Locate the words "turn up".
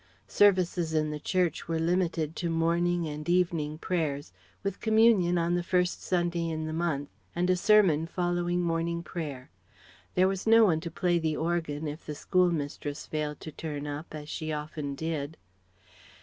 13.51-14.15